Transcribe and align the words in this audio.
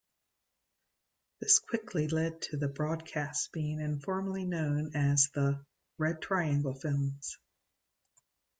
This 1.41 1.59
quickly 1.59 2.07
led 2.07 2.41
to 2.49 2.57
the 2.57 2.67
broadcasts 2.67 3.49
being 3.49 3.79
informally 3.79 4.45
known 4.45 4.95
as 4.95 5.29
the 5.29 5.63
"red 5.99 6.23
triangle 6.23 6.73
films". 6.73 7.37